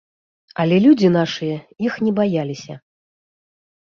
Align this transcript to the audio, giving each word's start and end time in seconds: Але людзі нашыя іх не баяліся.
Але 0.61 0.77
людзі 0.85 1.09
нашыя 1.17 1.57
іх 1.89 1.99
не 2.07 2.11
баяліся. 2.19 2.79